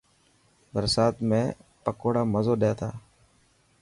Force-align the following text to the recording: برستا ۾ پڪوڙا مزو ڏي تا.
برستا 0.73 1.05
۾ 1.31 1.41
پڪوڙا 1.83 2.23
مزو 2.33 2.53
ڏي 2.61 2.71
تا. 2.79 2.89